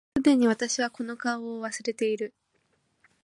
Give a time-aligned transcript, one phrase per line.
[0.17, 2.33] 既に私はこの顔を忘れている